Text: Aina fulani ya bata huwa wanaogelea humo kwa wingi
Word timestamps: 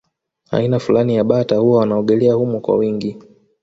Aina 0.51 0.79
fulani 0.79 1.15
ya 1.15 1.23
bata 1.23 1.55
huwa 1.57 1.79
wanaogelea 1.79 2.33
humo 2.33 2.59
kwa 2.59 2.77
wingi 2.77 3.17